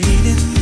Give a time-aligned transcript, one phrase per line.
[0.00, 0.61] fading.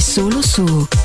[0.00, 0.97] Solo su Music Masterclass Radio.